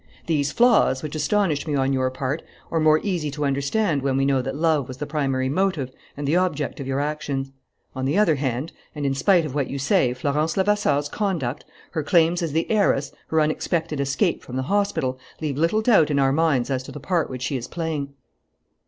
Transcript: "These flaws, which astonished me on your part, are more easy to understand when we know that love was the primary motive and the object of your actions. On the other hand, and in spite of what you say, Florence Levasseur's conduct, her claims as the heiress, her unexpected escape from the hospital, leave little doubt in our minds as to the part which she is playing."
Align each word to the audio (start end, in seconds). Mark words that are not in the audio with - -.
"These 0.25 0.51
flaws, 0.51 1.03
which 1.03 1.13
astonished 1.15 1.67
me 1.67 1.75
on 1.75 1.93
your 1.93 2.09
part, 2.09 2.41
are 2.71 2.79
more 2.79 2.97
easy 3.03 3.29
to 3.29 3.45
understand 3.45 4.01
when 4.01 4.17
we 4.17 4.25
know 4.25 4.41
that 4.41 4.55
love 4.55 4.87
was 4.87 4.97
the 4.97 5.05
primary 5.05 5.47
motive 5.47 5.91
and 6.17 6.27
the 6.27 6.35
object 6.35 6.79
of 6.79 6.87
your 6.87 6.99
actions. 6.99 7.51
On 7.95 8.05
the 8.05 8.17
other 8.17 8.33
hand, 8.33 8.71
and 8.95 9.05
in 9.05 9.13
spite 9.13 9.45
of 9.45 9.53
what 9.53 9.69
you 9.69 9.77
say, 9.77 10.11
Florence 10.15 10.57
Levasseur's 10.57 11.07
conduct, 11.07 11.65
her 11.91 12.01
claims 12.01 12.41
as 12.41 12.51
the 12.51 12.65
heiress, 12.71 13.11
her 13.27 13.39
unexpected 13.39 13.99
escape 13.99 14.41
from 14.41 14.55
the 14.55 14.63
hospital, 14.73 15.19
leave 15.39 15.59
little 15.59 15.83
doubt 15.83 16.09
in 16.09 16.17
our 16.17 16.31
minds 16.33 16.71
as 16.71 16.81
to 16.81 16.91
the 16.91 16.99
part 16.99 17.29
which 17.29 17.43
she 17.43 17.55
is 17.55 17.67
playing." 17.67 18.11